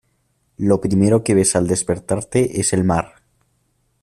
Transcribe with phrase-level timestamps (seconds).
[0.57, 3.21] lo primero que ves al despertarte es el mar.